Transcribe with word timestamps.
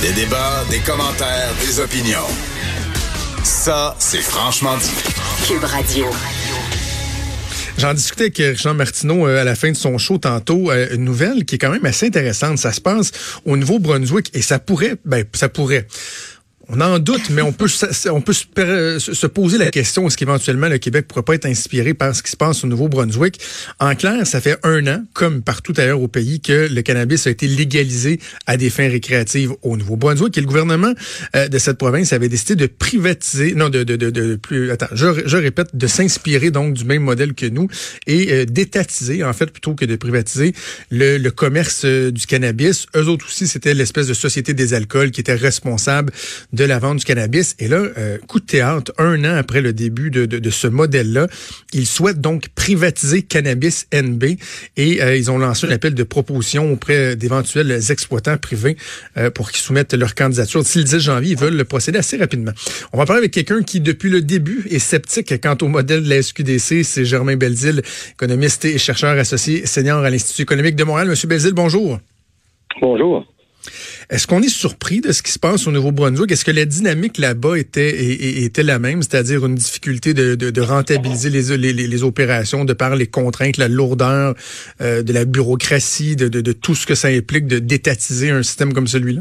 Des 0.00 0.12
débats, 0.12 0.64
des 0.70 0.78
commentaires, 0.78 1.52
des 1.60 1.78
opinions. 1.78 2.26
Ça, 3.44 3.94
c'est 3.98 4.22
franchement 4.22 4.76
dit. 4.78 4.90
Cube 5.46 5.62
Radio. 5.62 6.06
J'en 7.76 7.92
discutais 7.92 8.32
avec 8.42 8.58
Jean 8.58 8.74
Martineau 8.74 9.26
euh, 9.26 9.40
à 9.40 9.44
la 9.44 9.54
fin 9.54 9.70
de 9.70 9.76
son 9.76 9.98
show 9.98 10.16
tantôt. 10.18 10.70
euh, 10.70 10.88
une 10.94 11.04
nouvelle 11.04 11.44
qui 11.44 11.56
est 11.56 11.58
quand 11.58 11.70
même 11.70 11.84
assez 11.84 12.06
intéressante. 12.06 12.58
Ça 12.58 12.72
se 12.72 12.80
passe 12.80 13.10
au 13.44 13.56
Nouveau-Brunswick 13.56 14.30
et 14.34 14.42
ça 14.42 14.58
pourrait, 14.58 14.96
ben, 15.04 15.24
ça 15.34 15.48
pourrait. 15.48 15.86
On 16.72 16.80
en 16.80 17.00
doute, 17.00 17.30
mais 17.30 17.42
on 17.42 17.52
peut, 17.52 17.66
on 18.12 18.20
peut 18.20 18.32
se, 18.32 19.26
poser 19.26 19.58
la 19.58 19.70
question 19.72 20.06
est-ce 20.06 20.16
qu'éventuellement 20.16 20.68
le 20.68 20.78
Québec 20.78 21.08
pourrait 21.08 21.24
pas 21.24 21.34
être 21.34 21.46
inspiré 21.46 21.94
par 21.94 22.14
ce 22.14 22.22
qui 22.22 22.30
se 22.30 22.36
passe 22.36 22.62
au 22.62 22.68
Nouveau-Brunswick? 22.68 23.40
En 23.80 23.96
clair, 23.96 24.24
ça 24.24 24.40
fait 24.40 24.56
un 24.62 24.86
an, 24.86 25.02
comme 25.12 25.42
partout 25.42 25.72
ailleurs 25.76 26.00
au 26.00 26.06
pays, 26.06 26.40
que 26.40 26.68
le 26.72 26.82
cannabis 26.82 27.26
a 27.26 27.30
été 27.30 27.48
légalisé 27.48 28.20
à 28.46 28.56
des 28.56 28.70
fins 28.70 28.88
récréatives 28.88 29.50
au 29.62 29.76
Nouveau-Brunswick. 29.76 30.38
Et 30.38 30.40
le 30.40 30.46
gouvernement 30.46 30.92
euh, 31.34 31.48
de 31.48 31.58
cette 31.58 31.76
province 31.76 32.12
avait 32.12 32.28
décidé 32.28 32.54
de 32.54 32.66
privatiser, 32.66 33.54
non, 33.54 33.68
de, 33.68 33.82
de, 33.82 33.96
de, 33.96 34.36
plus, 34.36 34.70
attends, 34.70 34.86
je, 34.92 35.06
je 35.26 35.36
répète, 35.36 35.74
de 35.74 35.86
s'inspirer 35.88 36.52
donc 36.52 36.74
du 36.74 36.84
même 36.84 37.02
modèle 37.02 37.34
que 37.34 37.46
nous 37.46 37.66
et 38.06 38.32
euh, 38.32 38.44
d'étatiser, 38.44 39.24
en 39.24 39.32
fait, 39.32 39.46
plutôt 39.46 39.74
que 39.74 39.84
de 39.84 39.96
privatiser 39.96 40.54
le, 40.90 41.18
le 41.18 41.30
commerce 41.32 41.82
euh, 41.84 42.12
du 42.12 42.26
cannabis. 42.26 42.86
Eux 42.94 43.08
autres 43.08 43.26
aussi, 43.26 43.48
c'était 43.48 43.74
l'espèce 43.74 44.06
de 44.06 44.14
société 44.14 44.54
des 44.54 44.72
alcools 44.72 45.10
qui 45.10 45.20
était 45.20 45.34
responsable 45.34 46.12
la 46.64 46.78
vente 46.78 46.98
du 46.98 47.04
cannabis. 47.04 47.56
Et 47.58 47.68
là, 47.68 47.76
euh, 47.76 48.18
coup 48.26 48.40
de 48.40 48.46
théâtre, 48.46 48.92
un 48.98 49.24
an 49.24 49.36
après 49.36 49.60
le 49.60 49.72
début 49.72 50.10
de, 50.10 50.26
de, 50.26 50.38
de 50.38 50.50
ce 50.50 50.66
modèle-là, 50.66 51.26
ils 51.72 51.86
souhaitent 51.86 52.20
donc 52.20 52.48
privatiser 52.54 53.22
Cannabis 53.22 53.86
NB 53.92 54.24
et 54.76 55.02
euh, 55.02 55.16
ils 55.16 55.30
ont 55.30 55.38
lancé 55.38 55.66
un 55.66 55.70
appel 55.70 55.94
de 55.94 56.02
proposition 56.02 56.72
auprès 56.72 57.16
d'éventuels 57.16 57.90
exploitants 57.90 58.36
privés 58.36 58.76
euh, 59.16 59.30
pour 59.30 59.50
qu'ils 59.50 59.60
soumettent 59.60 59.94
leur 59.94 60.14
candidature. 60.14 60.62
D'ici 60.62 60.78
le 60.78 60.84
10 60.84 60.98
janvier, 61.00 61.32
ils 61.32 61.38
veulent 61.38 61.56
le 61.56 61.64
procéder 61.64 61.98
assez 61.98 62.16
rapidement. 62.16 62.52
On 62.92 62.98
va 62.98 63.06
parler 63.06 63.20
avec 63.20 63.32
quelqu'un 63.32 63.62
qui, 63.62 63.80
depuis 63.80 64.10
le 64.10 64.20
début, 64.20 64.66
est 64.70 64.78
sceptique 64.78 65.40
quant 65.40 65.56
au 65.62 65.68
modèle 65.68 66.02
de 66.02 66.08
la 66.08 66.22
SQDC. 66.22 66.84
C'est 66.84 67.04
Germain 67.04 67.36
Belzile, 67.36 67.82
économiste 68.12 68.64
et 68.64 68.78
chercheur 68.78 69.18
associé 69.18 69.66
senior 69.66 70.04
à 70.04 70.10
l'Institut 70.10 70.42
économique 70.42 70.76
de 70.76 70.84
Montréal. 70.84 71.08
Monsieur 71.08 71.28
Belzile, 71.28 71.52
bonjour. 71.52 71.98
Bonjour. 72.80 73.26
Est-ce 74.10 74.26
qu'on 74.26 74.42
est 74.42 74.48
surpris 74.48 75.00
de 75.00 75.12
ce 75.12 75.22
qui 75.22 75.30
se 75.30 75.38
passe 75.38 75.68
au 75.68 75.70
Nouveau-Brunswick? 75.70 76.32
Est-ce 76.32 76.44
que 76.44 76.50
la 76.50 76.64
dynamique 76.64 77.16
là-bas 77.16 77.56
était, 77.56 77.94
était 78.44 78.64
la 78.64 78.80
même, 78.80 79.02
c'est-à-dire 79.02 79.46
une 79.46 79.54
difficulté 79.54 80.14
de, 80.14 80.34
de- 80.34 80.50
de 80.50 80.60
rentabiliser 80.60 81.30
les, 81.30 81.56
les, 81.56 81.72
les- 81.86 82.02
opérations 82.02 82.64
de 82.64 82.72
par 82.72 82.96
les 82.96 83.06
contraintes, 83.06 83.56
la 83.56 83.68
lourdeur 83.68 84.34
euh, 84.80 85.02
de 85.04 85.12
la 85.12 85.24
bureaucratie, 85.24 86.16
de, 86.16 86.26
de- 86.28 86.52
tout 86.52 86.74
ce 86.74 86.86
que 86.86 86.96
ça 86.96 87.06
implique 87.08 87.46
de 87.46 87.60
d'étatiser 87.60 88.30
un 88.30 88.42
système 88.42 88.72
comme 88.72 88.88
celui-là? 88.88 89.20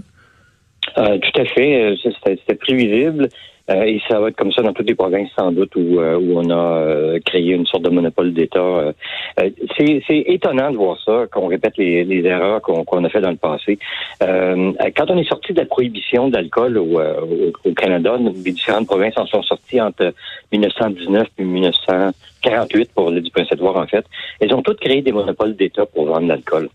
Euh, 0.97 1.17
tout 1.19 1.41
à 1.41 1.45
fait. 1.45 1.83
Euh, 1.83 1.95
c'était 2.03 2.55
prévisible. 2.55 3.29
Euh, 3.69 3.83
et 3.83 4.01
ça 4.07 4.19
va 4.19 4.29
être 4.29 4.35
comme 4.35 4.51
ça 4.51 4.61
dans 4.61 4.73
toutes 4.73 4.87
les 4.87 4.95
provinces, 4.95 5.29
sans 5.37 5.51
doute, 5.51 5.75
où, 5.75 5.99
euh, 5.99 6.17
où 6.17 6.39
on 6.39 6.49
a 6.49 6.77
euh, 6.77 7.19
créé 7.23 7.53
une 7.53 7.65
sorte 7.65 7.83
de 7.83 7.89
monopole 7.89 8.33
d'État. 8.33 8.93
C'est 9.77 10.23
étonnant 10.25 10.71
de 10.71 10.77
voir 10.77 10.97
ça, 11.05 11.25
qu'on 11.31 11.47
répète 11.47 11.77
les, 11.77 12.03
les 12.03 12.23
erreurs 12.25 12.61
qu'on 12.61 13.03
a 13.03 13.09
fait 13.09 13.21
dans 13.21 13.29
le 13.29 13.37
passé. 13.37 13.77
Quand 14.19 15.09
on 15.09 15.17
est 15.17 15.29
sorti 15.29 15.53
de 15.53 15.59
la 15.59 15.65
prohibition 15.65 16.31
euh, 16.31 17.21
au, 17.21 17.69
au 17.69 17.73
Canada, 17.73 18.17
les 18.43 18.51
différentes 18.51 18.87
provinces 18.87 19.17
en 19.17 19.25
sont 19.25 19.43
sorties 19.43 19.81
entre 19.81 20.13
1919 20.51 21.27
et 21.37 21.43
1948, 21.43 22.91
pour 22.93 23.11
le 23.11 23.21
du 23.21 23.29
Prince-Édouard, 23.31 23.77
en 23.77 23.87
fait. 23.87 24.05
Elles 24.39 24.53
ont 24.53 24.61
toutes 24.61 24.79
créé 24.79 25.01
des 25.01 25.11
monopoles 25.11 25.55
d'État 25.55 25.85
pour 25.85 26.05
vendre 26.05 26.27
l'alcool. 26.27 26.69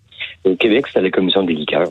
Au 0.44 0.54
Québec, 0.54 0.86
c'était 0.86 1.02
la 1.02 1.10
Commission 1.10 1.42
des 1.42 1.54
liqueurs. 1.54 1.90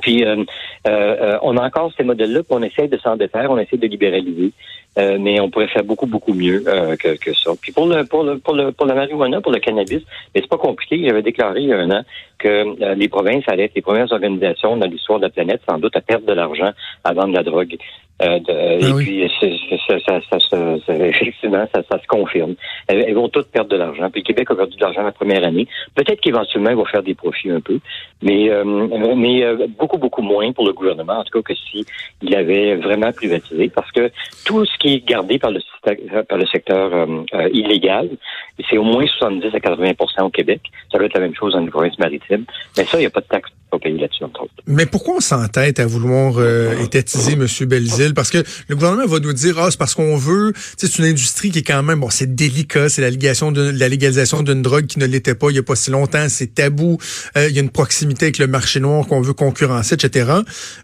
Puis, 0.00 0.24
euh, 0.24 0.44
euh, 0.86 1.38
on 1.42 1.56
a 1.56 1.66
encore 1.66 1.92
ces 1.96 2.04
modèles-là, 2.04 2.42
puis 2.42 2.56
on 2.58 2.62
essaie 2.62 2.88
de 2.88 2.98
s'en 2.98 3.16
défaire, 3.16 3.50
on 3.50 3.58
essaie 3.58 3.76
de 3.76 3.86
libéraliser, 3.86 4.52
euh, 4.98 5.18
mais 5.20 5.40
on 5.40 5.50
pourrait 5.50 5.68
faire 5.68 5.84
beaucoup, 5.84 6.06
beaucoup 6.06 6.34
mieux 6.34 6.64
euh, 6.66 6.96
que, 6.96 7.16
que 7.16 7.32
ça. 7.34 7.52
Puis 7.60 7.72
pour 7.72 7.86
le, 7.86 8.04
pour 8.04 8.24
le, 8.24 8.38
pour 8.38 8.54
le, 8.54 8.72
pour 8.72 8.86
la 8.86 8.94
marijuana, 8.94 9.40
pour 9.40 9.52
le 9.52 9.60
cannabis, 9.60 10.02
mais 10.34 10.40
c'est 10.40 10.50
pas 10.50 10.58
compliqué. 10.58 11.04
J'avais 11.06 11.22
déclaré 11.22 11.60
il 11.60 11.68
y 11.68 11.72
a 11.72 11.78
un 11.78 11.90
an 11.90 12.02
que 12.38 12.48
euh, 12.48 12.94
les 12.94 13.08
provinces 13.08 13.44
allaient 13.46 13.64
être 13.64 13.74
les 13.74 13.82
premières 13.82 14.10
organisations 14.12 14.76
dans 14.76 14.86
l'histoire 14.86 15.18
de 15.18 15.24
la 15.24 15.30
planète, 15.30 15.60
sans 15.68 15.78
doute, 15.78 15.96
à 15.96 16.00
perdre 16.00 16.26
de 16.26 16.32
l'argent 16.32 16.70
à 17.04 17.12
vendre 17.12 17.34
la 17.34 17.42
drogue. 17.42 17.76
Euh, 18.22 18.38
de- 18.40 18.84
et 18.86 18.92
oui. 18.92 19.04
puis, 19.04 19.30
ça, 19.40 19.98
ça, 19.98 20.20
ça, 20.30 20.38
ça- 20.50 20.76
ça- 20.86 20.94
effectivement, 21.06 21.66
ça, 21.74 21.82
se 21.98 22.06
confirme. 22.06 22.54
Elles, 22.86 23.04
elles 23.08 23.14
vont 23.14 23.28
toutes 23.28 23.48
perdre 23.48 23.70
de 23.70 23.76
l'argent. 23.76 24.10
Puis 24.10 24.20
le 24.22 24.26
Québec 24.26 24.50
a 24.50 24.54
perdu 24.56 24.76
de 24.76 24.80
l'argent 24.82 25.02
la 25.02 25.12
première 25.12 25.42
année. 25.44 25.66
Peut-être 25.94 26.20
qu'éventuellement, 26.20 26.70
il 26.70 26.76
va 26.76 26.84
faire 26.84 27.02
des 27.02 27.14
profits 27.14 27.50
un 27.50 27.60
peu, 27.60 27.78
mais, 28.22 28.50
euh, 28.50 28.64
mais 29.16 29.42
euh, 29.44 29.66
beaucoup, 29.78 29.98
beaucoup 29.98 30.22
moins 30.22 30.52
pour 30.52 30.66
le 30.66 30.72
gouvernement, 30.72 31.20
en 31.20 31.24
tout 31.24 31.40
cas 31.42 31.54
que 31.54 31.58
si 31.70 31.84
il 32.22 32.34
avait 32.34 32.76
vraiment 32.76 33.10
privatisé, 33.12 33.68
parce 33.74 33.90
que 33.92 34.10
tout 34.44 34.64
ce 34.66 34.78
qui 34.78 34.94
est 34.94 35.06
gardé 35.06 35.38
par 35.38 35.50
le, 35.50 35.60
par 36.24 36.38
le 36.38 36.46
secteur 36.46 36.92
euh, 36.94 37.06
euh, 37.34 37.48
illégal, 37.52 38.08
c'est 38.68 38.76
au 38.76 38.84
moins 38.84 39.06
70 39.06 39.46
à 39.54 39.58
80% 39.58 40.22
au 40.24 40.30
Québec. 40.30 40.60
Ça 40.92 40.98
doit 40.98 41.06
être 41.06 41.14
la 41.14 41.20
même 41.20 41.34
chose 41.34 41.54
dans 41.54 41.60
les 41.60 41.70
provinces 41.70 41.98
maritimes. 41.98 42.44
Mais 42.76 42.84
ça, 42.84 42.98
il 42.98 43.00
n'y 43.00 43.06
a 43.06 43.10
pas 43.10 43.20
de 43.20 43.26
taxe 43.26 43.50
à 43.72 43.78
payer 43.78 43.98
là-dessus, 43.98 44.24
entre 44.24 44.42
autres. 44.42 44.52
Mais 44.66 44.84
pourquoi 44.84 45.14
on 45.16 45.20
s'entête 45.20 45.78
à 45.80 45.86
vouloir 45.86 46.34
euh, 46.38 46.72
étatiser 46.84 47.34
M. 47.34 47.46
Belzile? 47.68 48.09
Parce 48.14 48.30
que 48.30 48.42
le 48.68 48.74
gouvernement 48.74 49.06
va 49.06 49.20
nous 49.20 49.32
dire, 49.32 49.58
ah, 49.58 49.68
c'est 49.70 49.78
parce 49.78 49.94
qu'on 49.94 50.16
veut, 50.16 50.52
c'est 50.76 50.98
une 50.98 51.04
industrie 51.04 51.50
qui 51.50 51.60
est 51.60 51.62
quand 51.62 51.82
même, 51.82 52.00
bon, 52.00 52.10
c'est 52.10 52.34
délicat, 52.34 52.88
c'est 52.88 53.02
la, 53.02 53.10
légalisation 53.10 54.42
d'une 54.42 54.62
drogue 54.62 54.86
qui 54.86 54.98
ne 54.98 55.06
l'était 55.06 55.34
pas 55.34 55.50
il 55.50 55.56
y 55.56 55.58
a 55.58 55.62
pas 55.62 55.76
si 55.76 55.90
longtemps, 55.90 56.26
c'est 56.28 56.54
tabou, 56.54 56.98
euh, 57.36 57.48
il 57.48 57.54
y 57.54 57.58
a 57.58 57.62
une 57.62 57.70
proximité 57.70 58.26
avec 58.26 58.38
le 58.38 58.46
marché 58.46 58.80
noir 58.80 59.06
qu'on 59.06 59.20
veut 59.20 59.32
concurrencer, 59.32 59.94
etc. 59.94 60.32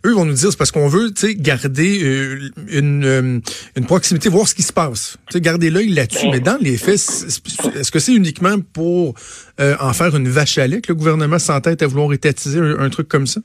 Eux 0.04 0.14
vont 0.14 0.24
nous 0.24 0.34
dire, 0.34 0.50
c'est 0.50 0.58
parce 0.58 0.70
qu'on 0.70 0.88
veut, 0.88 1.12
tu 1.12 1.28
sais, 1.28 1.34
garder 1.34 2.02
euh, 2.02 2.50
une, 2.68 3.04
euh, 3.04 3.40
une 3.76 3.86
proximité, 3.86 4.28
voir 4.28 4.48
ce 4.48 4.54
qui 4.54 4.62
se 4.62 4.72
passe. 4.72 5.16
Tu 5.28 5.34
sais, 5.34 5.40
garder 5.40 5.70
l'œil 5.70 5.90
là-dessus. 5.90 6.28
Mais 6.30 6.40
dans 6.40 6.58
les 6.60 6.76
faits, 6.76 6.94
est-ce 6.94 7.90
que 7.90 7.98
c'est 7.98 8.14
uniquement 8.14 8.56
pour 8.72 9.14
en 9.58 9.92
faire 9.94 10.14
une 10.14 10.28
vache 10.28 10.58
à 10.58 10.66
lait 10.66 10.80
que 10.80 10.88
le 10.88 10.94
gouvernement 10.96 11.38
s'entête 11.38 11.82
à 11.82 11.86
vouloir 11.86 12.12
étatiser 12.12 12.60
un 12.60 12.90
truc 12.90 13.08
comme 13.08 13.26
ça? 13.26 13.40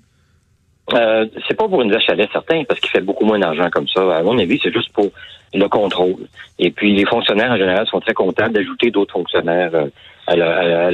Euh, 0.94 1.26
c'est 1.48 1.56
pas 1.56 1.68
pour 1.68 1.82
une 1.82 1.92
vache 1.92 2.10
à 2.10 2.16
lait 2.16 2.28
certain, 2.34 2.64
parce 2.68 2.80
qu'il 2.80 2.90
fait 2.90 3.02
beaucoup 3.02 3.26
moins 3.26 3.40
d'argent 3.40 3.70
comme 3.72 3.88
ça. 3.88 4.18
À 4.18 4.24
mon 4.24 4.38
avis, 4.38 4.60
c'est 4.62 4.74
juste 4.74 4.92
pour 4.94 5.10
le 5.54 5.68
contrôle. 5.68 6.28
Et 6.60 6.72
puis, 6.72 6.94
les 6.96 7.06
fonctionnaires, 7.06 7.52
en 7.52 7.58
général, 7.58 7.86
sont 7.88 8.00
très 8.00 8.14
contents 8.14 8.50
d'ajouter 8.50 8.90
d'autres 8.92 9.14
fonctionnaires 9.14 9.72
euh, 9.74 9.88
à, 10.28 10.36
leur- 10.36 10.52
à 10.58 10.92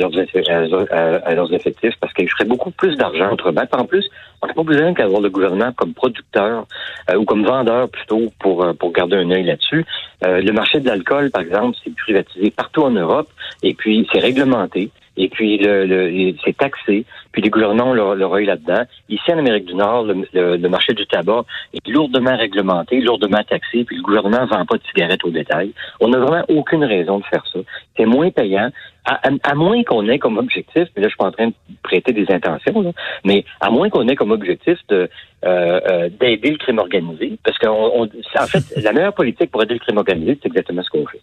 leurs, 1.33 1.53
effectifs, 1.53 1.93
parce 1.99 2.13
qu'ils 2.13 2.29
feraient 2.29 2.45
beaucoup 2.45 2.71
plus 2.71 2.95
d'argent 2.95 3.31
autrement. 3.31 3.63
En 3.71 3.85
plus, 3.85 4.07
on 4.41 4.47
n'a 4.47 4.53
pas 4.53 4.63
besoin 4.63 4.91
d'avoir 4.91 5.21
le 5.21 5.29
gouvernement 5.29 5.71
comme 5.73 5.93
producteur 5.93 6.65
euh, 7.09 7.15
ou 7.15 7.25
comme 7.25 7.45
vendeur 7.45 7.89
plutôt 7.89 8.31
pour, 8.39 8.63
euh, 8.63 8.73
pour 8.73 8.91
garder 8.91 9.15
un 9.17 9.29
œil 9.31 9.43
là-dessus. 9.43 9.85
Euh, 10.25 10.41
le 10.41 10.51
marché 10.53 10.79
de 10.79 10.87
l'alcool, 10.87 11.29
par 11.31 11.41
exemple, 11.43 11.77
c'est 11.83 11.95
privatisé 11.95 12.51
partout 12.51 12.83
en 12.83 12.91
Europe, 12.91 13.29
et 13.63 13.73
puis 13.73 14.07
c'est 14.11 14.19
réglementé. 14.19 14.89
Et 15.17 15.29
puis, 15.29 15.57
le, 15.57 15.85
le- 15.85 16.35
c'est 16.45 16.55
taxé. 16.55 17.05
Puis, 17.31 17.41
les 17.41 17.49
gouvernements 17.49 17.91
ont 17.91 17.93
leur, 17.93 18.15
là-dedans. 18.15 18.83
Ici, 19.09 19.31
en 19.31 19.39
Amérique 19.39 19.65
du 19.65 19.73
Nord, 19.75 20.05
le, 20.05 20.67
marché 20.69 20.93
du 20.93 21.05
tabac 21.07 21.43
est 21.73 21.87
lourdement 21.87 22.37
réglementé, 22.37 23.01
lourdement 23.01 23.43
taxé. 23.43 23.83
Puis, 23.83 23.97
le 23.97 24.03
gouvernement 24.03 24.41
ne 24.43 24.47
vend 24.47 24.65
pas 24.65 24.77
de 24.77 24.83
cigarettes 24.93 25.23
au 25.25 25.31
détail. 25.31 25.71
On 25.99 26.07
n'a 26.09 26.19
vraiment 26.19 26.45
aucune 26.49 26.83
raison 26.85 27.19
de 27.19 27.25
faire 27.25 27.43
ça. 27.51 27.59
C'est 27.97 28.05
moins 28.05 28.29
payant. 28.29 28.69
À, 29.09 29.55
moins 29.55 29.81
qu'on 29.83 30.05
ait 30.09 30.19
comme 30.19 30.37
objectif, 30.37 30.83
mais 30.95 31.01
là, 31.01 31.07
je 31.07 31.11
suis 31.11 31.17
pas 31.17 31.27
en 31.27 31.31
train 31.31 31.47
de 31.47 31.53
prêter 31.81 32.11
des 32.11 32.29
intentions, 32.29 32.81
là, 32.81 32.91
mais 33.23 33.45
à 33.61 33.69
moins 33.69 33.89
qu'on 33.89 34.05
ait 34.09 34.15
comme 34.17 34.31
objectif 34.31 34.77
de 34.89 35.09
euh, 35.45 35.79
euh, 35.89 36.09
d'aider 36.19 36.51
le 36.51 36.57
crime 36.57 36.79
organisé, 36.79 37.37
parce 37.41 37.57
qu'on, 37.57 37.69
on- 38.01 38.09
c'est- 38.09 38.37
en 38.41 38.47
fait, 38.47 38.63
la 38.83 38.91
meilleure 38.91 39.13
politique 39.13 39.49
pour 39.49 39.63
aider 39.63 39.75
le 39.75 39.79
crime 39.79 39.97
organisé, 39.97 40.37
c'est 40.41 40.47
exactement 40.49 40.83
ce 40.83 40.89
qu'on 40.89 41.05
fait. 41.05 41.21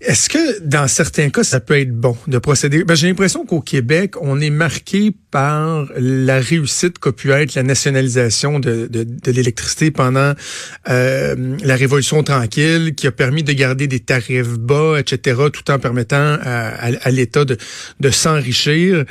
Est-ce 0.00 0.28
que 0.28 0.60
dans 0.60 0.88
certains 0.88 1.30
cas, 1.30 1.42
ça 1.42 1.58
peut 1.60 1.78
être 1.78 1.92
bon 1.94 2.16
de 2.26 2.38
procéder? 2.38 2.84
Ben, 2.84 2.94
j'ai 2.94 3.06
l'impression 3.08 3.46
qu'au 3.46 3.60
Québec, 3.62 4.14
on 4.20 4.40
est 4.40 4.50
marqué 4.50 5.10
par 5.30 5.86
la 5.96 6.38
réussite 6.38 6.98
qu'a 6.98 7.12
pu 7.12 7.30
être 7.32 7.54
la 7.54 7.62
nationalisation 7.62 8.58
de, 8.60 8.86
de, 8.88 9.04
de 9.04 9.30
l'électricité 9.32 9.90
pendant 9.90 10.34
euh, 10.88 11.56
la 11.62 11.76
Révolution 11.76 12.22
tranquille, 12.22 12.94
qui 12.94 13.06
a 13.06 13.12
permis 13.12 13.42
de 13.42 13.52
garder 13.52 13.86
des 13.86 14.00
tarifs 14.00 14.58
bas, 14.58 14.98
etc., 14.98 15.40
tout 15.52 15.70
en 15.70 15.78
permettant 15.78 16.36
à, 16.42 16.68
à- 16.68 16.96
à 17.02 17.10
l'État 17.10 17.44
de, 17.44 17.56
de 18.00 18.10
s'enrichir. 18.10 19.04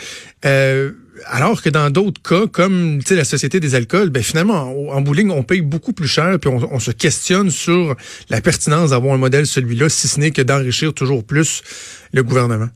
Euh, 0.45 0.91
alors 1.27 1.61
que 1.61 1.69
dans 1.69 1.89
d'autres 1.89 2.21
cas, 2.21 2.47
comme 2.51 2.99
la 3.09 3.23
Société 3.23 3.59
des 3.59 3.75
alcools, 3.75 4.09
ben 4.09 4.23
finalement, 4.23 4.73
en, 4.89 5.01
ligne, 5.11 5.31
on 5.31 5.43
paye 5.43 5.61
beaucoup 5.61 5.93
plus 5.93 6.07
cher, 6.07 6.37
puis 6.39 6.49
on, 6.49 6.79
se 6.79 6.91
questionne 6.91 7.49
sur 7.49 7.95
la 8.29 8.41
pertinence 8.41 8.89
d'avoir 8.91 9.13
un 9.13 9.17
modèle 9.17 9.45
celui-là, 9.45 9.89
si 9.89 10.07
ce 10.07 10.19
n'est 10.19 10.31
que 10.31 10.41
d'enrichir 10.41 10.93
toujours 10.93 11.25
plus 11.25 11.63
le 12.13 12.23
gouvernement. 12.23 12.67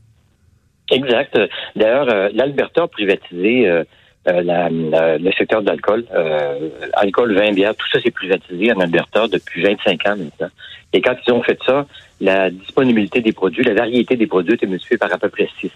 Exact. 0.90 1.38
D'ailleurs, 1.76 2.08
euh, 2.10 2.28
l'Alberta 2.32 2.82
a 2.82 2.88
privatisé 2.88 3.68
euh, 3.68 3.84
euh, 4.26 5.18
le 5.18 5.32
secteur 5.32 5.62
de 5.62 5.66
l'alcool. 5.66 6.04
Alcool, 6.94 7.34
vin, 7.34 7.52
bière, 7.52 7.74
tout 7.76 7.86
ça 7.92 7.98
c'est 8.02 8.10
privatisé 8.10 8.72
en 8.72 8.80
Alberta 8.80 9.28
depuis 9.28 9.62
25 9.62 10.06
ans 10.06 10.16
maintenant. 10.16 10.50
Et 10.92 11.00
quand 11.00 11.14
ils 11.26 11.32
ont 11.32 11.42
fait 11.42 11.58
ça, 11.64 11.86
la 12.20 12.50
disponibilité 12.50 13.20
des 13.20 13.32
produits, 13.32 13.62
la 13.62 13.74
variété 13.74 14.16
des 14.16 14.26
produits 14.26 14.54
était 14.54 14.66
multipliée 14.66 14.98
par 14.98 15.12
à 15.12 15.18
peu 15.18 15.28
près 15.28 15.48
6. 15.60 15.70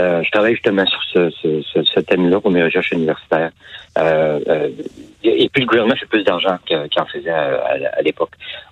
Euh, 0.00 0.22
je 0.22 0.30
travaille 0.30 0.54
justement 0.54 0.86
sur 0.86 1.02
ce, 1.12 1.30
ce, 1.30 1.62
ce, 1.62 1.82
ce 1.82 2.00
thème-là 2.00 2.40
pour 2.40 2.50
mes 2.50 2.62
recherches 2.62 2.92
universitaires. 2.92 3.50
Euh, 3.98 4.40
euh, 4.48 4.68
et 5.22 5.48
puis 5.50 5.62
le 5.62 5.66
gouvernement 5.66 5.96
fait 5.96 6.06
plus 6.06 6.24
d'argent 6.24 6.58
qu'il 6.64 6.76
en 6.76 7.06
faisait 7.06 7.30
à, 7.30 8.00
l'époque. 8.02 8.30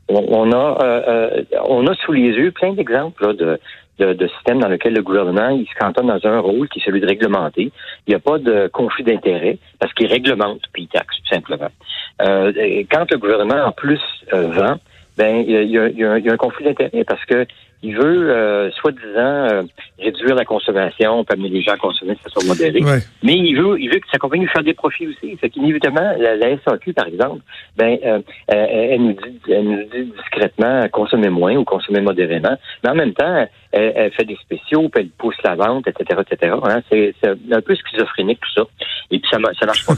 On, 0.09 0.53
a 0.53 0.79
euh, 0.83 1.43
on 1.69 1.87
a 1.87 1.95
sous 1.95 2.13
les 2.13 2.23
yeux 2.23 2.53
plein 2.53 2.73
d'exemples 2.73 3.37
de, 3.37 3.59
de, 3.99 4.15
de, 4.15 4.29
systèmes 4.29 4.61
dans 4.61 4.69
lesquels 4.69 4.95
le 4.95 5.03
gouvernement 5.03 5.51
il 5.51 5.67
se 5.67 5.75
cantonne 5.75 6.07
dans 6.07 6.25
un 6.27 6.39
rôle 6.39 6.69
qui 6.69 6.79
est 6.79 6.85
celui 6.85 7.01
de 7.01 7.07
réglementer. 7.07 7.71
Il 8.07 8.11
n'y 8.11 8.15
a 8.15 8.21
pas 8.21 8.39
de 8.39 8.69
conflit 8.73 9.05
d'intérêt 9.05 9.59
parce 9.79 9.93
qu'il 9.93 10.07
réglemente 10.07 10.63
puis 10.73 10.85
il 10.85 10.89
taxe 10.89 11.17
tout 11.19 11.35
simplement. 11.35 11.71
quand 12.19 13.11
le 13.11 13.19
gouvernement 13.19 13.67
en 13.67 13.73
plus 13.73 14.01
vend, 14.33 14.77
ben 15.19 15.44
il 15.47 15.50
y 15.50 15.56
a, 15.56 15.62
il 15.62 15.70
y 15.99 16.05
a, 16.05 16.19
il 16.19 16.25
y 16.25 16.31
a 16.31 16.32
un 16.32 16.37
conflit 16.37 16.65
d'intérêt 16.65 17.05
parce 17.05 17.25
que 17.26 17.47
il 17.82 17.94
veut, 17.94 18.31
euh, 18.31 18.70
soi-disant, 18.73 19.12
euh, 19.17 19.62
réduire 19.99 20.35
la 20.35 20.44
consommation, 20.44 21.25
peut 21.25 21.35
amener 21.35 21.49
les 21.49 21.62
gens 21.62 21.73
à 21.73 21.76
consommer 21.76 22.15
de 22.15 22.19
façon 22.19 22.44
modérée. 22.47 22.81
Mais 23.23 23.35
il 23.35 23.55
veut, 23.55 23.81
il 23.81 23.88
veut 23.88 24.00
que 24.00 24.11
sa 24.11 24.19
compagnie 24.19 24.47
fasse 24.47 24.65
des 24.65 24.75
profits 24.75 25.06
aussi. 25.06 25.38
C'est 25.41 25.50
qu'inévitablement, 25.50 26.12
la, 26.19 26.35
la, 26.35 26.59
SAQ, 26.59 26.93
par 26.93 27.06
exemple, 27.06 27.41
ben, 27.76 27.97
euh, 28.05 28.20
elle, 28.49 29.03
nous 29.03 29.12
dit, 29.12 29.53
elle 29.53 29.65
nous 29.65 29.85
dit 29.85 30.12
discrètement 30.17 30.88
consommer 30.88 31.29
moins 31.29 31.55
ou 31.55 31.64
consommer 31.64 32.00
modérément. 32.00 32.56
Mais 32.82 32.91
en 32.91 32.97
même 32.97 33.14
temps, 33.14 33.47
elle, 33.71 34.11
fait 34.12 34.25
des 34.25 34.37
spéciaux, 34.37 34.88
puis 34.88 35.05
elle 35.05 35.11
pousse 35.11 35.37
la 35.44 35.55
vente, 35.55 35.87
etc., 35.87 36.21
etc. 36.29 36.56
Hein. 36.64 36.81
C'est 36.91 37.14
un 37.25 37.61
peu 37.61 37.76
schizophrénique 37.76 38.41
tout 38.41 38.62
ça. 38.62 38.69
Et 39.12 39.21
puis 39.21 39.31
ça, 39.31 39.38
ça 39.59 39.67
marche 39.67 39.87
pas. 39.87 39.94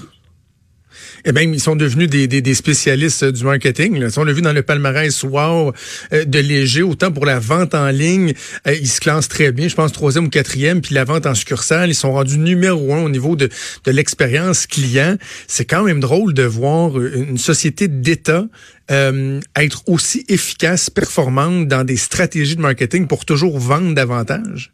Eh 1.24 1.32
bien, 1.32 1.42
ils 1.42 1.60
sont 1.60 1.76
devenus 1.76 2.08
des, 2.08 2.26
des, 2.26 2.42
des 2.42 2.54
spécialistes 2.54 3.24
du 3.24 3.44
marketing. 3.44 3.98
Là. 3.98 4.08
On 4.16 4.24
l'a 4.24 4.32
vu 4.32 4.42
dans 4.42 4.52
le 4.52 4.62
palmarès 4.62 5.22
Wow 5.22 5.72
euh, 6.12 6.24
de 6.24 6.38
Léger, 6.38 6.82
autant 6.82 7.12
pour 7.12 7.26
la 7.26 7.38
vente 7.38 7.74
en 7.74 7.88
ligne, 7.88 8.32
euh, 8.66 8.74
ils 8.74 8.88
se 8.88 9.00
classent 9.00 9.28
très 9.28 9.52
bien, 9.52 9.68
je 9.68 9.74
pense 9.74 9.92
troisième 9.92 10.26
ou 10.26 10.30
quatrième, 10.30 10.80
puis 10.80 10.94
la 10.94 11.04
vente 11.04 11.26
en 11.26 11.34
succursale, 11.34 11.90
ils 11.90 11.94
sont 11.94 12.12
rendus 12.12 12.38
numéro 12.38 12.94
un 12.94 13.02
au 13.04 13.08
niveau 13.08 13.36
de, 13.36 13.48
de 13.84 13.90
l'expérience 13.90 14.66
client. 14.66 15.16
C'est 15.46 15.64
quand 15.64 15.84
même 15.84 16.00
drôle 16.00 16.34
de 16.34 16.42
voir 16.42 16.98
une 17.00 17.38
société 17.38 17.88
d'État 17.88 18.44
euh, 18.90 19.40
être 19.56 19.82
aussi 19.88 20.24
efficace, 20.28 20.90
performante 20.90 21.68
dans 21.68 21.84
des 21.84 21.96
stratégies 21.96 22.56
de 22.56 22.60
marketing 22.60 23.06
pour 23.06 23.24
toujours 23.24 23.58
vendre 23.58 23.94
davantage. 23.94 24.72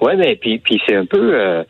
Oui, 0.00 0.12
mais 0.16 0.36
puis, 0.36 0.58
puis 0.58 0.80
c'est 0.86 0.94
un 0.94 1.06
peu... 1.06 1.34
Euh, 1.34 1.64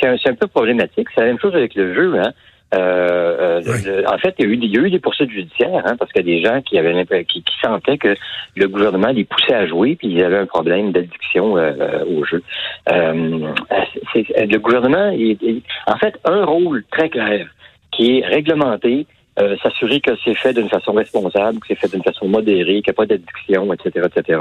c'est 0.00 0.06
un, 0.06 0.14
un, 0.14 0.34
peu 0.34 0.46
problématique. 0.46 1.08
C'est 1.14 1.20
la 1.20 1.26
même 1.26 1.38
chose 1.38 1.54
avec 1.54 1.74
le 1.74 1.94
jeu. 1.94 2.18
Hein? 2.18 2.32
Euh, 2.74 3.60
euh 3.66 4.02
en 4.06 4.18
fait, 4.18 4.34
il 4.38 4.44
y, 4.44 4.48
a 4.48 4.50
eu, 4.50 4.56
il 4.56 4.74
y, 4.74 4.78
a 4.78 4.80
eu, 4.80 4.90
des 4.90 4.98
poursuites 4.98 5.30
judiciaires, 5.30 5.82
hein, 5.86 5.96
parce 5.98 6.12
qu'il 6.12 6.26
y 6.26 6.32
a 6.32 6.36
des 6.36 6.44
gens 6.44 6.60
qui 6.62 6.78
avaient 6.78 7.24
qui, 7.24 7.42
qui, 7.42 7.54
sentaient 7.62 7.98
que 7.98 8.14
le 8.56 8.68
gouvernement 8.68 9.08
les 9.08 9.24
poussait 9.24 9.54
à 9.54 9.66
jouer, 9.66 9.96
puis 9.96 10.08
ils 10.08 10.22
avaient 10.22 10.38
un 10.38 10.46
problème 10.46 10.92
d'addiction 10.92 11.56
euh, 11.56 11.72
euh 11.78 12.04
au 12.04 12.24
jeu. 12.24 12.42
Euh, 12.90 13.52
le 14.14 14.56
gouvernement, 14.58 15.10
il, 15.10 15.62
en 15.86 15.96
fait, 15.96 16.18
un 16.24 16.44
rôle 16.44 16.84
très 16.90 17.08
clair 17.08 17.46
qui 17.92 18.18
est 18.18 18.26
réglementé, 18.26 19.06
s'assurer 19.62 20.00
que 20.00 20.12
c'est 20.24 20.34
fait 20.34 20.52
d'une 20.52 20.68
façon 20.68 20.92
responsable, 20.92 21.58
que 21.58 21.66
c'est 21.68 21.78
fait 21.78 21.92
d'une 21.92 22.02
façon 22.02 22.28
modérée, 22.28 22.82
qu'il 22.82 22.90
n'y 22.90 22.90
a 22.90 22.94
pas 22.94 23.06
d'addiction, 23.06 23.72
etc., 23.72 24.06
etc. 24.06 24.40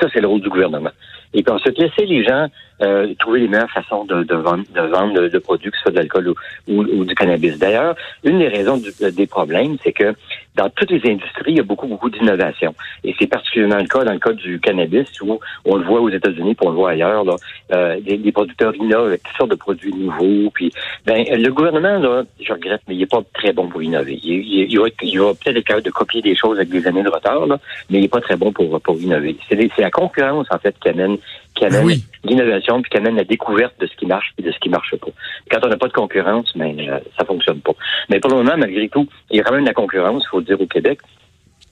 Ça, 0.00 0.08
c'est 0.12 0.20
le 0.20 0.28
rôle 0.28 0.40
du 0.40 0.48
gouvernement. 0.48 0.90
Et 1.34 1.42
puis 1.42 1.52
ensuite, 1.52 1.78
laisser 1.78 2.06
les 2.06 2.24
gens 2.24 2.48
euh, 2.82 3.14
trouver 3.18 3.40
les 3.40 3.48
meilleures 3.48 3.70
façons 3.70 4.04
de, 4.04 4.24
de 4.24 4.34
vendre, 4.34 4.64
de 4.74 4.80
vendre 4.80 5.28
de, 5.28 5.38
produits, 5.38 5.70
que 5.70 5.76
ce 5.76 5.82
soit 5.82 5.92
de 5.92 5.96
l'alcool 5.96 6.34
ou, 6.68 6.82
ou, 6.82 7.04
du 7.04 7.14
cannabis. 7.14 7.58
D'ailleurs, 7.58 7.94
une 8.24 8.38
des 8.38 8.48
raisons 8.48 8.80
des 9.00 9.26
problèmes, 9.26 9.76
c'est 9.84 9.92
que 9.92 10.14
dans 10.56 10.68
toutes 10.70 10.90
les 10.90 11.10
industries, 11.10 11.52
il 11.52 11.56
y 11.56 11.60
a 11.60 11.64
beaucoup, 11.64 11.86
beaucoup 11.86 12.10
d'innovation. 12.10 12.74
Et 13.02 13.14
c'est 13.18 13.26
particulièrement 13.26 13.78
le 13.78 13.86
cas 13.86 14.04
dans 14.04 14.12
le 14.12 14.18
cas 14.18 14.32
du 14.32 14.60
cannabis, 14.60 15.08
où 15.20 15.38
on 15.64 15.76
le 15.76 15.84
voit 15.84 16.00
aux 16.00 16.10
États-Unis, 16.10 16.54
puis 16.54 16.66
on 16.66 16.70
le 16.70 16.76
voit 16.76 16.90
ailleurs, 16.90 17.24
là, 17.24 17.36
euh, 17.72 17.98
les, 18.04 18.32
producteurs 18.32 18.74
innovent 18.74 19.08
avec 19.08 19.22
toutes 19.22 19.36
sortes 19.36 19.50
de 19.50 19.56
produits 19.56 19.92
nouveaux. 19.92 20.50
Puis, 20.50 20.72
ben, 21.06 21.24
le 21.28 21.50
gouvernement, 21.50 21.98
là, 21.98 22.22
je 22.40 22.52
regrette, 22.52 22.82
mais 22.88 22.94
il 22.94 23.00
n'est 23.00 23.06
pas 23.06 23.22
très 23.34 23.52
bon 23.52 23.68
pour 23.68 23.82
innover. 23.82 24.18
Il, 24.22 24.32
il, 24.32 24.72
il 24.72 24.78
va, 24.78 25.26
va 25.26 25.34
peut-être 25.34 25.56
être 25.56 25.64
capable 25.64 25.86
de 25.86 25.90
copier 25.90 26.22
des 26.22 26.36
choses 26.36 26.56
avec 26.56 26.70
des 26.70 26.86
années 26.86 27.02
de 27.02 27.10
retard, 27.10 27.46
là, 27.46 27.58
mais 27.90 27.98
il 27.98 28.02
n'est 28.02 28.08
pas 28.08 28.20
très 28.20 28.36
bon 28.36 28.52
pour, 28.52 28.80
pour 28.80 29.00
innover. 29.00 29.36
C'est 29.48 29.78
la 29.78 29.90
concurrence, 29.90 30.46
en 30.50 30.58
fait, 30.58 30.74
qui 30.80 30.88
amène 30.88 31.18
qui 31.54 31.64
amène 31.64 31.98
l'innovation 32.24 32.82
puis 32.82 32.90
qui 32.90 32.96
amène 32.96 33.16
la 33.16 33.24
découverte 33.24 33.74
de 33.80 33.86
ce 33.86 33.94
qui 33.96 34.06
marche 34.06 34.32
et 34.38 34.42
de 34.42 34.50
ce 34.50 34.58
qui 34.58 34.68
marche 34.68 34.94
pas. 34.96 35.10
Quand 35.50 35.60
on 35.64 35.68
n'a 35.68 35.76
pas 35.76 35.88
de 35.88 35.92
concurrence, 35.92 36.52
mais 36.56 36.72
ben, 36.72 36.88
euh, 36.88 36.98
ça 37.18 37.24
fonctionne 37.24 37.60
pas. 37.60 37.72
Mais 38.08 38.20
pour 38.20 38.30
le 38.30 38.38
moment, 38.38 38.56
malgré 38.56 38.88
tout, 38.88 39.06
il 39.30 39.36
y 39.36 39.40
a 39.40 39.44
quand 39.44 39.52
même 39.52 39.62
de 39.62 39.68
la 39.68 39.74
concurrence, 39.74 40.22
il 40.26 40.28
faut 40.28 40.38
le 40.38 40.44
dire 40.44 40.60
au 40.60 40.66
Québec. 40.66 41.00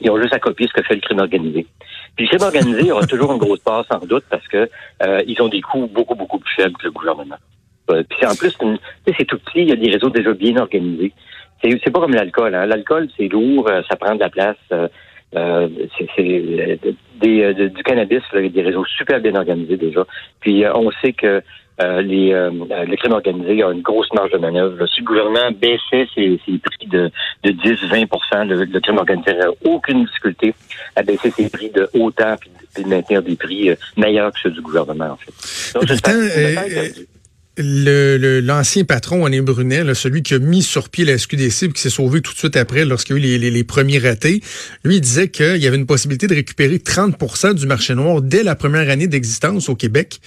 Ils 0.00 0.11
ont 0.11 0.20
juste 0.20 0.34
à 0.34 0.38
copier 0.38 0.67
ce 0.67 0.73
que 0.73 0.82
fait 0.82 0.94
le 0.94 1.00
crime 1.00 1.20
organisé. 1.20 1.67
Puis 2.17 2.26
le 2.26 2.29
crime 2.29 2.46
organisé 2.46 2.81
il 2.81 2.87
y 2.87 2.93
aura 2.93 3.06
toujours 3.06 3.32
une 3.32 3.38
grosse 3.38 3.61
part, 3.61 3.84
sans 3.90 4.05
doute, 4.05 4.25
parce 4.31 4.46
que 4.49 4.69
euh, 5.02 5.23
ils 5.26 5.40
ont 5.40 5.49
des 5.49 5.61
coûts 5.61 5.88
beaucoup, 5.93 6.14
beaucoup 6.14 6.38
plus 6.38 6.55
faibles 6.55 6.76
que 6.76 6.85
le 6.85 6.93
gouvernement. 6.93 7.37
Euh, 7.90 8.02
puis 8.08 8.26
en 8.26 8.35
plus, 8.35 8.56
c'est 9.06 9.25
tout 9.25 9.38
petit, 9.38 9.62
il 9.62 9.69
y 9.69 9.73
a 9.73 9.76
des 9.76 9.90
réseaux 9.90 10.11
déjà 10.11 10.32
bien 10.32 10.56
organisés. 10.56 11.12
C'est 11.62 11.93
pas 11.93 12.00
comme 12.00 12.14
l'alcool. 12.14 12.55
Hein. 12.56 12.67
L'alcool, 12.67 13.08
c'est 13.17 13.28
lourd, 13.28 13.70
ça 13.88 13.96
prend 13.96 14.17
de 14.17 14.20
la 14.20 14.31
place. 14.31 14.56
Euh, 14.73 14.88
c'est 15.32 16.19
euh, 16.19 16.76
des, 17.20 17.69
du 17.69 17.82
cannabis, 17.82 18.23
a 18.32 18.40
des 18.40 18.62
réseaux 18.62 18.84
super 18.84 19.20
bien 19.20 19.34
organisés 19.34 19.76
déjà. 19.76 20.06
Puis 20.40 20.64
euh, 20.64 20.75
on 20.75 20.90
sait 21.02 21.12
que 21.12 21.43
les, 21.81 22.31
le 22.31 22.96
crime 22.96 23.12
organisé 23.12 23.61
a 23.64 23.73
une 23.73 23.82
grosse 23.82 24.12
marge 24.12 24.31
de 24.31 24.38
manœuvre. 24.38 24.87
Si 24.87 25.00
le 25.00 25.06
gouvernement 25.06 25.50
baissait 25.50 26.06
ses, 26.14 26.38
prix 26.58 26.87
de, 26.87 27.11
de 27.43 27.50
10-20 27.50 28.46
le, 28.46 28.64
le, 28.64 28.81
crime 28.81 28.99
organisé 28.99 29.32
n'aurait 29.32 29.56
aucune 29.64 30.05
difficulté 30.05 30.55
à 30.94 31.02
baisser 31.02 31.32
ses 31.32 31.50
prix 31.50 31.70
de 31.70 31.88
autant 31.94 32.37
puis 32.38 32.50
de 32.85 32.88
maintenir 32.88 33.20
des 33.20 33.35
prix 33.35 33.70
meilleurs 33.96 34.32
que 34.32 34.38
ceux 34.44 34.50
du 34.50 34.61
gouvernement, 34.61 35.11
en 35.12 35.17
fait. 35.17 35.32
Donc, 35.75 35.88
le, 37.58 38.40
l'ancien 38.40 38.84
patron, 38.84 39.25
René 39.25 39.40
Brunet, 39.40 39.94
celui 39.94 40.22
qui 40.22 40.34
a 40.34 40.38
mis 40.38 40.62
sur 40.62 40.88
pied 40.88 41.04
la 41.04 41.19
SQDC 41.19 41.64
et 41.64 41.72
qui 41.72 41.81
s'est 41.81 41.90
sauvé 41.90 42.22
tout 42.22 42.32
de 42.32 42.38
suite 42.38 42.56
après 42.56 42.84
lorsqu'il 42.84 43.16
y 43.16 43.19
a 43.19 43.37
eu 43.37 43.38
les, 43.38 43.50
les, 43.50 43.64
premiers 43.64 43.99
ratés, 43.99 44.40
lui 44.84 44.96
il 44.96 45.00
disait 45.00 45.28
qu'il 45.28 45.58
y 45.58 45.66
avait 45.66 45.76
une 45.76 45.87
possibilité 45.87 46.26
de 46.26 46.34
récupérer 46.34 46.76
30% 46.76 47.54
du 47.54 47.66
marché 47.66 47.94
noir 47.94 48.22
dès 48.22 48.43
la 48.43 48.54
première 48.54 48.88
année 48.88 49.06
d'existence 49.06 49.69
au 49.69 49.75
Québec. 49.75 50.20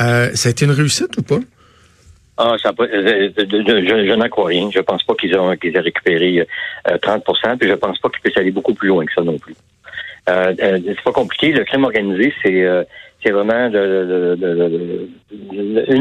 Euh, 0.00 0.30
ça 0.34 0.48
a 0.48 0.52
été 0.52 0.64
une 0.64 0.72
réussite 0.72 1.16
ou 1.16 1.22
pas? 1.22 1.40
Ah, 2.36 2.54
ça, 2.62 2.72
je, 2.78 3.32
je, 3.36 4.14
n'en 4.14 4.28
crois 4.28 4.46
rien. 4.46 4.70
Je 4.72 4.78
pense 4.78 5.02
pas 5.02 5.14
qu'ils 5.14 5.36
ont 5.36 5.56
qu'ils 5.56 5.74
aient 5.74 5.80
récupéré 5.80 6.46
30% 6.86 7.20
euh, 7.26 7.56
puis 7.58 7.68
je 7.68 7.74
pense 7.74 7.98
pas 7.98 8.08
qu'ils 8.10 8.20
puissent 8.20 8.36
aller 8.36 8.52
beaucoup 8.52 8.74
plus 8.74 8.88
loin 8.88 9.04
que 9.04 9.12
ça 9.12 9.22
non 9.22 9.38
plus. 9.38 9.56
Euh, 10.28 10.54
euh 10.62 10.78
c'est 10.84 11.02
pas 11.02 11.12
compliqué. 11.12 11.52
Le 11.52 11.64
crime 11.64 11.84
organisé, 11.84 12.32
c'est 12.42 12.62
euh, 12.62 12.84
c'est 13.22 13.30
vraiment 13.32 13.66
une 13.66 13.72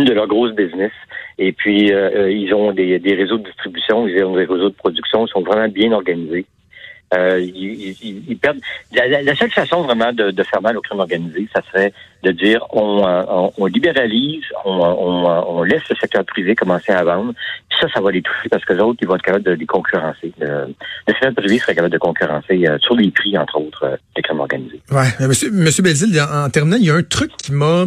de 0.06 0.14
leurs 0.14 0.28
grosses 0.28 0.54
business. 0.54 0.92
Et 1.40 1.52
puis, 1.52 1.92
euh, 1.92 2.32
ils 2.32 2.54
ont 2.54 2.72
des, 2.72 3.00
des, 3.00 3.16
réseaux 3.16 3.38
de 3.38 3.44
distribution, 3.44 4.08
ils 4.08 4.24
ont 4.24 4.36
des 4.36 4.46
réseaux 4.46 4.70
de 4.70 4.76
production, 4.76 5.26
ils 5.26 5.30
sont 5.30 5.42
vraiment 5.42 5.68
bien 5.68 5.92
organisés. 5.92 6.46
Euh, 7.14 7.40
ils, 7.40 8.38
perdent. 8.38 8.60
La, 8.92 9.36
seule 9.36 9.52
façon 9.52 9.84
vraiment 9.84 10.12
de, 10.12 10.32
de, 10.32 10.44
faire 10.44 10.62
mal 10.62 10.78
au 10.78 10.82
crime 10.82 11.00
organisé, 11.00 11.48
ça 11.54 11.62
serait 11.72 11.94
de 12.24 12.32
dire 12.32 12.66
on, 12.72 13.02
on, 13.06 13.54
on 13.58 13.66
libéralise, 13.66 14.44
on, 14.66 14.72
on, 14.82 15.64
laisse 15.64 15.84
le 15.90 15.96
secteur 15.96 16.26
privé 16.26 16.54
commencer 16.54 16.92
à 16.92 17.04
vendre. 17.06 17.34
Puis 17.70 17.80
ça, 17.80 17.88
ça 17.94 18.02
va 18.02 18.12
les 18.12 18.22
toucher 18.22 18.50
parce 18.50 18.66
que 18.66 18.74
les 18.74 18.82
autres, 18.82 19.00
ils 19.02 19.08
vont 19.08 19.16
être 19.16 19.22
capables 19.22 19.46
de 19.46 19.52
les 19.52 19.66
concurrencer. 19.66 20.34
Le, 20.38 20.68
secteur 21.08 21.34
privé 21.34 21.60
serait 21.60 21.76
capable 21.76 21.94
de 21.94 21.98
concurrencer 21.98 22.68
euh, 22.68 22.78
sur 22.80 22.96
les 22.96 23.10
prix, 23.12 23.38
entre 23.38 23.58
autres, 23.62 23.84
euh, 23.86 23.96
des 24.16 24.22
crimes 24.22 24.42
organisés. 24.42 24.82
Ouais, 24.92 25.28
monsieur, 25.28 25.50
monsieur 25.52 25.84
Belzil, 25.84 26.20
en, 26.22 26.50
terminant, 26.50 26.78
il 26.78 26.86
y 26.86 26.90
a 26.90 26.96
un 26.96 27.04
truc 27.04 27.32
qui 27.38 27.54
m'a 27.54 27.86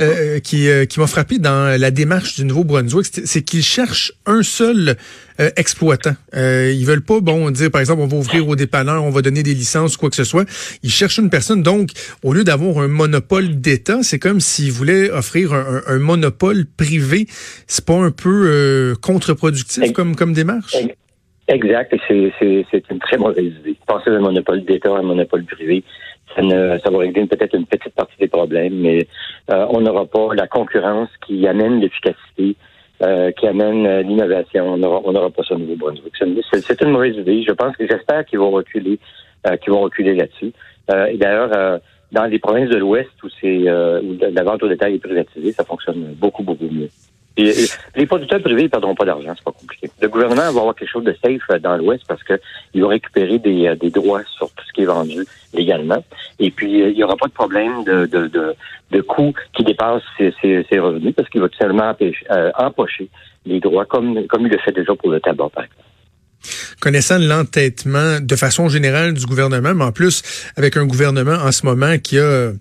euh, 0.00 0.38
qui, 0.38 0.68
qui 0.88 1.00
m'a 1.00 1.06
frappé 1.08 1.38
dans 1.38 1.76
la 1.76 1.90
démarche 1.90 2.36
du 2.36 2.44
Nouveau-Brunswick, 2.44 3.06
c'est 3.24 3.42
qu'il 3.42 3.62
cherche 3.62 4.12
un 4.26 4.42
seul 4.44 4.96
exploitant. 5.56 6.14
Euh, 6.34 6.72
ils 6.74 6.84
veulent 6.84 7.04
pas, 7.04 7.20
bon, 7.20 7.50
dire 7.50 7.70
par 7.70 7.80
exemple, 7.80 8.02
on 8.02 8.06
va 8.06 8.16
ouvrir 8.16 8.48
au 8.48 8.56
dépanneur, 8.56 9.04
on 9.04 9.10
va 9.10 9.22
donner 9.22 9.42
des 9.42 9.54
licences 9.54 9.96
ou 9.96 9.98
quoi 9.98 10.10
que 10.10 10.16
ce 10.16 10.24
soit. 10.24 10.44
Ils 10.82 10.90
cherchent 10.90 11.18
une 11.18 11.30
personne. 11.30 11.62
Donc, 11.62 11.90
au 12.22 12.32
lieu 12.32 12.44
d'avoir 12.44 12.78
un 12.78 12.88
monopole 12.88 13.60
d'État, 13.60 14.02
c'est 14.02 14.18
comme 14.18 14.40
s'ils 14.40 14.72
voulaient 14.72 15.10
offrir 15.10 15.52
un, 15.52 15.98
monopole 15.98 16.64
privé. 16.76 17.26
C'est 17.66 17.84
pas 17.84 17.94
un 17.94 18.10
peu 18.10 18.46
euh, 18.46 18.94
contre-productif 19.00 19.92
comme, 19.92 20.16
comme 20.16 20.32
démarche? 20.32 20.76
Exact. 21.48 21.94
C'est 22.08 22.90
une 22.90 22.98
très 23.00 23.16
mauvaise 23.16 23.52
idée. 23.60 23.76
Penser 23.86 24.10
à 24.10 24.14
un 24.14 24.20
monopole 24.20 24.64
d'État, 24.64 24.94
un 24.94 25.02
monopole 25.02 25.44
privé, 25.44 25.82
ça, 26.34 26.42
ne, 26.42 26.78
ça 26.78 26.90
va 26.90 26.98
régler 26.98 27.26
peut-être 27.26 27.54
une 27.54 27.66
petite 27.66 27.94
partie 27.94 28.16
des 28.18 28.28
problèmes, 28.28 28.74
mais 28.74 29.06
euh, 29.52 29.66
on 29.70 29.80
n'aura 29.80 30.06
pas 30.06 30.34
la 30.34 30.46
concurrence 30.46 31.08
qui 31.26 31.46
amène 31.46 31.80
l'efficacité, 31.80 32.56
euh, 33.02 33.30
qui 33.32 33.46
amène 33.46 34.00
l'innovation. 34.00 34.74
On 34.74 34.76
n'aura 34.78 35.30
pas 35.30 35.42
ça 35.42 35.54
au 35.54 35.58
Nouveau-Brunswick. 35.58 36.14
C'est 36.50 36.82
une 36.82 36.90
mauvaise 36.90 37.16
idée. 37.16 37.42
Je 37.46 37.52
pense 37.52 37.76
que 37.76 37.86
j'espère 37.86 38.24
qu'ils 38.24 38.38
vont 38.38 38.50
reculer, 38.50 38.98
qu'ils 39.62 39.72
vont 39.72 39.80
reculer 39.80 40.14
là-dessus. 40.14 40.52
et 41.08 41.16
d'ailleurs, 41.16 41.80
dans 42.12 42.24
les 42.24 42.38
provinces 42.38 42.70
de 42.70 42.76
l'Ouest 42.76 43.10
où 43.22 43.28
c'est 43.40 43.68
euh, 43.68 44.00
où 44.02 44.16
la 44.18 44.42
vente 44.42 44.62
au 44.62 44.68
détail 44.68 44.94
est 44.94 44.98
privatisée, 44.98 45.52
ça 45.52 45.64
fonctionne 45.64 46.14
beaucoup, 46.18 46.42
beaucoup 46.42 46.68
mieux. 46.70 46.88
Et, 47.36 47.52
les 47.96 48.06
producteurs 48.06 48.40
privés, 48.40 48.64
ils 48.64 48.70
perdront 48.70 48.94
pas 48.94 49.04
d'argent, 49.04 49.32
c'est 49.36 49.44
pas 49.44 49.52
compliqué. 49.52 49.90
le 50.00 50.08
gouvernement 50.08 50.52
va 50.52 50.60
avoir 50.60 50.74
quelque 50.74 50.90
chose 50.90 51.04
de 51.04 51.16
safe 51.22 51.60
dans 51.60 51.76
l'Ouest 51.76 52.04
parce 52.06 52.22
qu'il 52.24 52.82
va 52.82 52.88
récupérer 52.88 53.38
des, 53.38 53.74
des 53.76 53.90
droits 53.90 54.22
sur 54.36 54.50
tout 54.50 54.64
ce 54.66 54.72
qui 54.72 54.82
est 54.82 54.86
vendu 54.86 55.24
légalement. 55.54 56.02
Et 56.38 56.50
puis, 56.50 56.80
il 56.80 56.94
n'y 56.94 57.04
aura 57.04 57.16
pas 57.16 57.28
de 57.28 57.32
problème 57.32 57.84
de, 57.84 58.06
de, 58.06 58.26
de, 58.26 58.54
de 58.90 59.00
coûts 59.00 59.32
qui 59.54 59.64
dépassent 59.64 60.02
ses, 60.18 60.34
ses, 60.40 60.78
revenus 60.78 61.14
parce 61.14 61.28
qu'il 61.28 61.40
va 61.40 61.48
tout 61.48 61.58
simplement 61.58 61.94
empocher 62.56 63.08
les 63.46 63.60
droits 63.60 63.86
comme, 63.86 64.26
comme 64.26 64.46
il 64.46 64.52
le 64.52 64.58
fait 64.58 64.72
déjà 64.72 64.94
pour 64.94 65.10
le 65.10 65.20
tabac, 65.20 65.48
par 65.50 65.64
exemple 65.64 65.79
connaissant 66.80 67.18
l'entêtement 67.18 68.20
de 68.20 68.36
façon 68.36 68.68
générale 68.68 69.14
du 69.14 69.26
gouvernement, 69.26 69.74
mais 69.74 69.84
en 69.84 69.92
plus 69.92 70.22
avec 70.56 70.76
un 70.76 70.86
gouvernement 70.86 71.34
en 71.34 71.52
ce 71.52 71.64
moment 71.66 71.98
qui 71.98 72.18
a, 72.18 72.52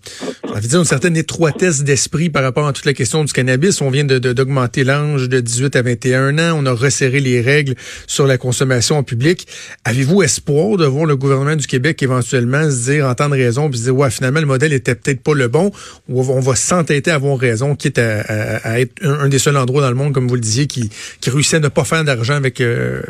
envie 0.53 0.67
dire, 0.67 0.79
une 0.79 0.85
certaine 0.85 1.17
étroitesse 1.17 1.83
d'esprit 1.83 2.29
par 2.29 2.43
rapport 2.43 2.67
à 2.67 2.73
toute 2.73 2.85
la 2.85 2.93
question 2.93 3.23
du 3.23 3.33
cannabis. 3.33 3.81
On 3.81 3.89
vient 3.89 4.03
de, 4.03 4.19
d'augmenter 4.19 4.83
l'âge 4.83 5.29
de 5.29 5.39
18 5.39 5.75
à 5.75 5.81
21 5.81 6.37
ans. 6.37 6.57
On 6.61 6.65
a 6.65 6.73
resserré 6.73 7.19
les 7.19 7.41
règles 7.41 7.75
sur 8.07 8.27
la 8.27 8.37
consommation 8.37 8.97
en 8.97 9.03
public. 9.03 9.47
Avez-vous 9.85 10.21
espoir 10.21 10.77
de 10.77 10.85
voir 10.85 11.05
le 11.05 11.15
gouvernement 11.15 11.55
du 11.55 11.67
Québec 11.67 12.03
éventuellement 12.03 12.69
se 12.69 12.91
dire, 12.91 13.05
entendre 13.05 13.35
raison, 13.35 13.69
puis 13.69 13.79
se 13.79 13.83
dire, 13.85 13.95
ouais, 13.95 14.11
finalement, 14.11 14.41
le 14.41 14.45
modèle 14.45 14.73
était 14.73 14.95
peut-être 14.95 15.21
pas 15.21 15.33
le 15.33 15.47
bon, 15.47 15.71
ou 16.09 16.21
on 16.21 16.39
va 16.39 16.55
s'entêter 16.55 17.11
à 17.11 17.15
avoir 17.15 17.37
raison, 17.37 17.75
quitte 17.75 17.99
à, 17.99 18.79
être 18.79 18.93
un, 19.01 19.29
des 19.29 19.39
seuls 19.39 19.57
endroits 19.57 19.81
dans 19.81 19.89
le 19.89 19.95
monde, 19.95 20.13
comme 20.13 20.27
vous 20.27 20.35
le 20.35 20.41
disiez, 20.41 20.67
qui, 20.67 20.89
qui 21.21 21.29
à 21.29 21.59
ne 21.59 21.67
pas 21.67 21.83
faire 21.83 22.03
d'argent 22.03 22.35
avec 22.35 22.61
euh, 22.61 23.01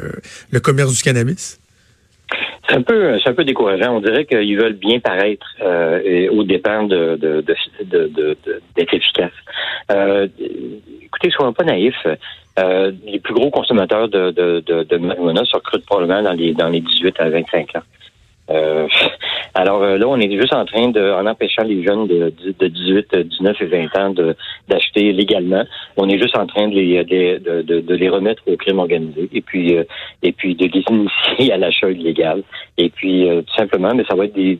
le 0.51 0.59
commerce 0.59 0.98
cannabis? 1.03 1.59
C'est 2.67 2.75
un 2.75 2.81
peu, 2.83 3.17
c'est 3.19 3.29
un 3.29 3.33
peu 3.33 3.43
décourageant. 3.43 3.95
On 3.95 4.01
dirait 4.01 4.25
qu'ils 4.25 4.57
veulent 4.57 4.73
bien 4.73 4.99
paraître 4.99 5.47
euh, 5.61 6.01
et 6.03 6.29
au 6.29 6.43
dépend 6.43 6.83
de, 6.83 7.15
d'être 8.75 8.93
efficaces. 8.93 9.31
Euh, 9.91 10.27
écoutez, 11.01 11.31
soyons 11.31 11.53
pas 11.53 11.63
naïfs. 11.63 12.05
Euh, 12.59 12.91
les 13.05 13.19
plus 13.19 13.33
gros 13.33 13.49
consommateurs 13.49 14.07
de, 14.09 14.31
de 14.31 14.97
marijuana 14.97 15.43
se 15.45 15.55
recrutent 15.55 15.85
probablement 15.85 16.21
dans 16.21 16.33
les 16.33 16.53
dans 16.53 16.69
les 16.69 16.81
18 16.81 17.19
à 17.19 17.29
25 17.29 17.75
ans. 17.75 17.81
Euh, 18.51 18.87
alors 19.53 19.81
euh, 19.83 19.97
là, 19.97 20.07
on 20.07 20.17
est 20.19 20.31
juste 20.31 20.53
en 20.53 20.65
train 20.65 20.89
de, 20.89 21.11
en 21.11 21.25
empêchant 21.25 21.63
les 21.63 21.83
jeunes 21.83 22.07
de, 22.07 22.33
de 22.59 22.67
18, 22.67 23.15
19 23.15 23.61
et 23.61 23.65
20 23.65 23.97
ans 23.97 24.09
de 24.11 24.35
d'acheter 24.67 25.11
légalement, 25.11 25.63
on 25.97 26.07
est 26.07 26.19
juste 26.19 26.37
en 26.37 26.45
train 26.45 26.67
de 26.67 26.75
les, 26.75 27.03
de, 27.03 27.61
de, 27.61 27.79
de 27.79 27.95
les 27.95 28.09
remettre 28.09 28.43
au 28.47 28.55
crime 28.55 28.79
organisé 28.79 29.29
et 29.33 29.41
puis 29.41 29.75
euh, 29.77 29.83
et 30.21 30.31
puis 30.31 30.55
de 30.55 30.65
les 30.65 30.83
initier 30.89 31.53
à 31.53 31.57
l'achat 31.57 31.89
illégal. 31.89 32.43
Et 32.77 32.89
puis 32.89 33.27
tout 33.27 33.55
simplement, 33.55 33.93
mais 33.93 34.05
ça 34.05 34.15
va 34.15 34.25
être 34.25 34.33
des 34.33 34.57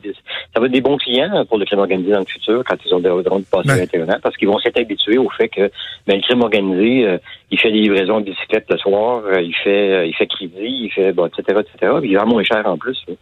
ça 0.54 0.60
va 0.60 0.66
être 0.66 0.72
des 0.72 0.80
bons 0.80 0.98
clients 0.98 1.44
pour 1.46 1.58
le 1.58 1.64
crime 1.64 1.78
organisé 1.78 2.12
dans 2.12 2.20
le 2.20 2.26
futur 2.26 2.62
quand 2.66 2.76
ils 2.84 2.94
ont 2.94 3.00
devront 3.00 3.42
passer 3.42 3.86
21 3.86 4.08
ans 4.08 4.18
parce 4.22 4.36
qu'ils 4.36 4.48
vont 4.48 4.58
s'être 4.58 4.78
habitués 4.78 5.18
au 5.18 5.30
fait 5.30 5.48
que 5.48 5.70
ben, 6.06 6.16
le 6.16 6.22
crime 6.22 6.42
organisé, 6.42 7.18
il 7.50 7.58
fait 7.58 7.70
des 7.70 7.78
livraisons 7.78 8.20
de 8.20 8.26
bicyclette 8.26 8.66
le 8.68 8.76
soir, 8.76 9.22
il 9.40 9.54
fait 9.54 10.08
il 10.08 10.14
fait 10.14 10.26
crédit, 10.26 10.52
il 10.84 10.90
fait 10.90 11.12
bon, 11.12 11.26
etc. 11.26 11.60
etc. 11.60 11.92
Puis 12.00 12.10
il 12.10 12.18
vend 12.18 12.26
moins 12.26 12.42
cher 12.42 12.62
en 12.66 12.76
plus. 12.76 12.98
Euh, 13.08 13.14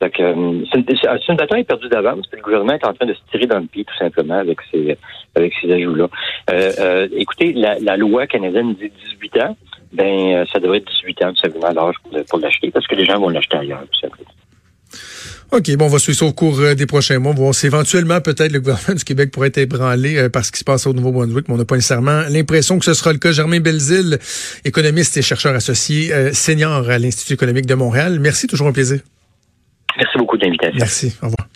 c'est 0.00 1.28
une, 1.28 1.36
bataille 1.36 1.64
perdue 1.64 1.88
d'avance. 1.88 2.26
Le 2.32 2.42
gouvernement 2.42 2.74
est 2.74 2.86
en 2.86 2.92
train 2.92 3.06
de 3.06 3.14
se 3.14 3.20
tirer 3.30 3.46
dans 3.46 3.58
le 3.58 3.66
pied 3.66 3.84
tout 3.84 3.96
simplement 3.96 4.38
avec 4.38 4.58
ces 4.70 4.96
avec 5.34 5.52
ces 5.60 5.72
ajouts-là. 5.72 6.08
Euh, 6.50 6.72
euh, 6.78 7.08
écoutez, 7.16 7.52
la, 7.52 7.96
loi 7.96 8.26
canadienne 8.26 8.74
dit 8.74 8.92
18 9.20 9.42
ans. 9.42 9.56
Ben, 9.92 10.44
ça 10.52 10.58
devrait 10.58 10.78
être 10.78 10.90
18 11.04 11.24
ans 11.24 11.32
tout 11.32 11.40
simplement 11.40 11.70
l'âge 11.70 11.94
pour, 12.28 12.38
l'acheter 12.40 12.70
parce 12.72 12.86
que 12.86 12.96
les 12.96 13.04
gens 13.04 13.20
vont 13.20 13.28
l'acheter 13.28 13.56
ailleurs 13.56 13.84
tout 13.92 14.00
simplement. 14.00 14.30
OK, 15.52 15.76
bon, 15.76 15.84
on 15.84 15.88
va 15.88 15.98
suivre 16.00 16.18
ça 16.18 16.24
au 16.24 16.32
cours 16.32 16.58
des 16.76 16.86
prochains 16.86 17.20
mois. 17.20 17.32
Voir 17.32 17.54
si 17.54 17.66
éventuellement, 17.66 18.20
peut-être, 18.20 18.50
le 18.50 18.58
gouvernement 18.58 18.94
du 18.96 19.04
Québec 19.04 19.30
pourrait 19.30 19.48
être 19.48 19.58
ébranlé 19.58 20.28
par 20.30 20.44
ce 20.44 20.50
qui 20.50 20.58
se 20.58 20.64
passe 20.64 20.88
au 20.88 20.92
Nouveau-Brunswick, 20.92 21.46
mais 21.46 21.54
on 21.54 21.58
n'a 21.58 21.64
pas 21.64 21.76
nécessairement 21.76 22.22
l'impression 22.28 22.80
que 22.80 22.84
ce 22.84 22.94
sera 22.94 23.12
le 23.12 23.18
cas. 23.18 23.30
Germain 23.30 23.60
Belzile, 23.60 24.18
économiste 24.64 25.16
et 25.16 25.22
chercheur 25.22 25.54
associé 25.54 26.10
senior 26.32 26.90
à 26.90 26.98
l'Institut 26.98 27.34
économique 27.34 27.66
de 27.66 27.74
Montréal. 27.74 28.18
Merci, 28.18 28.48
toujours 28.48 28.66
un 28.66 28.72
plaisir. 28.72 28.98
Merci 29.96 30.18
beaucoup 30.18 30.36
de 30.36 30.44
l'invitation. 30.44 30.78
Merci. 30.78 31.16
Au 31.22 31.26
revoir. 31.26 31.48